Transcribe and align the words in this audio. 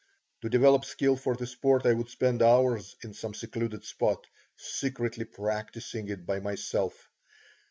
To 0.41 0.49
develop 0.49 0.83
skill 0.83 1.15
for 1.15 1.35
the 1.35 1.45
sport 1.45 1.85
I 1.85 1.93
would 1.93 2.09
spend 2.09 2.41
hours 2.41 2.95
in 3.03 3.13
some 3.13 3.35
secluded 3.35 3.85
spot, 3.85 4.25
secretly 4.57 5.25
practising 5.25 6.07
it 6.07 6.25
by 6.25 6.39
myself. 6.39 7.07